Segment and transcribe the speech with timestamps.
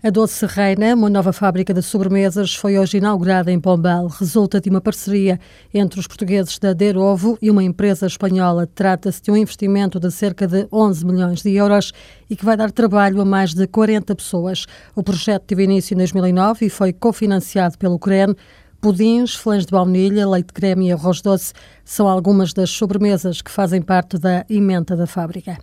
[0.00, 4.06] A Doce Reina, uma nova fábrica de sobremesas, foi hoje inaugurada em Pombal.
[4.06, 5.40] Resulta de uma parceria
[5.74, 8.64] entre os portugueses da Derovo e uma empresa espanhola.
[8.64, 11.92] Trata-se de um investimento de cerca de 11 milhões de euros
[12.30, 14.66] e que vai dar trabalho a mais de 40 pessoas.
[14.94, 18.36] O projeto teve início em 2009 e foi cofinanciado pelo CREN.
[18.80, 21.52] Pudins, flãs de baunilha, leite creme e arroz doce
[21.88, 25.56] são algumas das sobremesas que fazem parte da emenda da fábrica.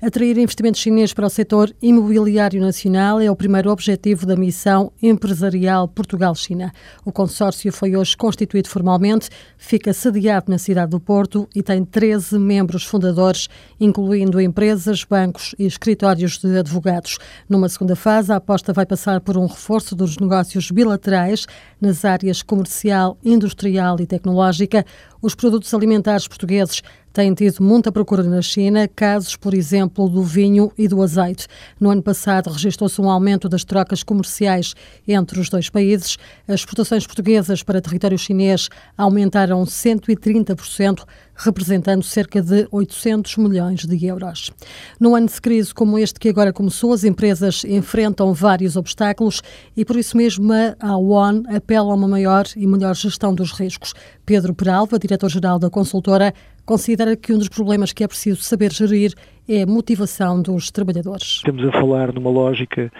[0.00, 5.88] Atrair investimento chinês para o setor imobiliário nacional é o primeiro objetivo da missão empresarial
[5.88, 6.70] Portugal-China.
[7.02, 12.38] O consórcio foi hoje constituído formalmente, fica sediado na cidade do Porto e tem 13
[12.38, 13.48] membros fundadores,
[13.80, 17.16] incluindo empresas, bancos e escritórios de advogados.
[17.48, 21.46] Numa segunda fase, a aposta vai passar por um reforço dos negócios bilaterais
[21.80, 24.84] nas áreas comercial, industrial e tecnológica.
[25.22, 26.82] Os produtos alimentares portugueses
[27.12, 31.46] têm tido muita procura na China, casos, por exemplo, do vinho e do azeite.
[31.78, 34.74] No ano passado, registrou-se um aumento das trocas comerciais
[35.06, 36.16] entre os dois países.
[36.46, 44.50] As exportações portuguesas para território chinês aumentaram 130%, representando cerca de 800 milhões de euros.
[44.98, 49.42] No ano de crise como este que agora começou, as empresas enfrentam vários obstáculos
[49.76, 53.94] e, por isso mesmo, a ONU apela a uma maior e melhor gestão dos riscos.
[54.26, 56.34] Pedro Peralva, diretor-geral da consultora,
[56.70, 59.12] considera que um dos problemas que é preciso saber gerir
[59.48, 61.38] é a motivação dos trabalhadores.
[61.38, 62.92] Estamos a falar numa lógica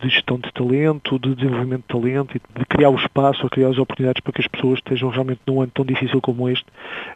[0.00, 3.70] de gestão de talento, de desenvolvimento de talento e de criar o espaço, a criar
[3.70, 6.66] as oportunidades para que as pessoas estejam realmente num ano tão difícil como este,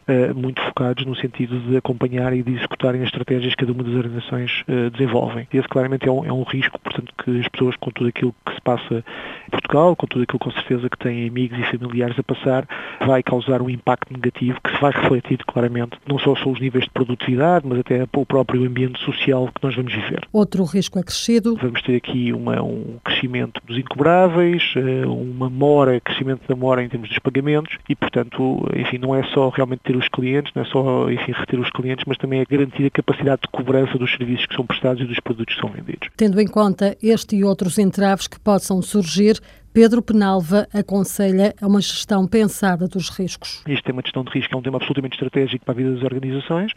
[0.09, 3.83] uh, muito focados no sentido de acompanhar e de executarem as estratégias que cada uma
[3.83, 5.47] das organizações uh, desenvolvem.
[5.53, 8.53] Esse claramente é um, é um risco, portanto, que as pessoas com tudo aquilo que
[8.53, 9.03] se passa
[9.47, 12.67] em Portugal, com tudo aquilo com certeza que têm amigos e familiares a passar,
[13.05, 16.85] vai causar um impacto negativo que se vai refletir claramente não só sobre os níveis
[16.85, 20.21] de produtividade, mas até o próprio ambiente social que nós vamos viver.
[20.31, 21.55] Outro risco acrescido.
[21.55, 26.89] Vamos ter aqui uma, um crescimento dos incobráveis, eh, uma mora, crescimento da mora em
[26.89, 30.65] termos dos pagamentos e, portanto, enfim, não é só realmente ter os clientes, não é
[30.65, 34.45] só, enfim, reter os clientes, mas também é garantir a capacidade de cobrança dos serviços
[34.45, 36.09] que são prestados e dos produtos que são vendidos.
[36.15, 39.39] Tendo em conta este e outros entraves que possam surgir,
[39.73, 43.63] Pedro Penalva aconselha a uma gestão pensada dos riscos.
[43.67, 46.03] Este tema de gestão de risco é um tema absolutamente estratégico para a vida das
[46.03, 46.73] organizações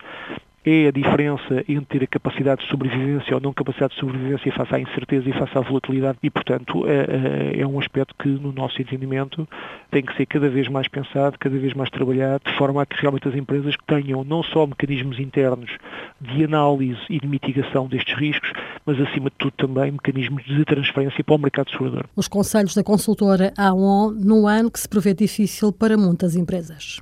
[0.64, 4.74] é a diferença entre ter a capacidade de sobrevivência ou não capacidade de sobrevivência face
[4.74, 8.50] à incerteza e face à volatilidade e, portanto, é, é, é um aspecto que, no
[8.50, 9.46] nosso entendimento,
[9.90, 12.98] tem que ser cada vez mais pensado, cada vez mais trabalhado, de forma a que
[12.98, 15.70] realmente as empresas tenham não só mecanismos internos
[16.18, 18.50] de análise e de mitigação destes riscos,
[18.86, 22.04] mas, acima de tudo, também mecanismos de transferência para o mercado segurador.
[22.14, 27.00] Os conselhos da consultora AON, num ano que se prevê difícil para muitas empresas.